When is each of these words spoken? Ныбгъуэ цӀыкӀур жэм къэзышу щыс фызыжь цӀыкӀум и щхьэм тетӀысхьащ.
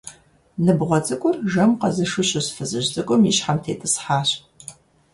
Ныбгъуэ 0.65 0.99
цӀыкӀур 1.05 1.37
жэм 1.51 1.71
къэзышу 1.79 2.25
щыс 2.29 2.47
фызыжь 2.55 2.89
цӀыкӀум 2.93 3.21
и 3.29 3.31
щхьэм 3.35 3.57
тетӀысхьащ. 3.63 4.29